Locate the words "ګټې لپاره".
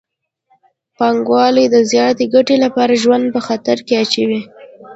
2.33-2.93